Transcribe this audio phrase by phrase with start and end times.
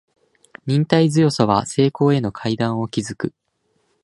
[0.65, 3.33] 忍耐強さは成功への階段を築く